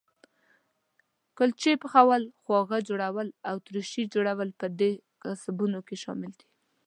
کلچې 1.37 1.73
پخول، 1.81 2.23
خواږه 2.41 2.79
جوړول 2.87 3.27
او 3.49 3.55
ترشي 3.65 4.03
جوړول 4.13 4.49
په 4.59 4.67
دې 4.79 4.91
کسبونو 5.21 5.79
کې 5.87 5.95
شامل 6.03 6.31
دي. 6.39 6.47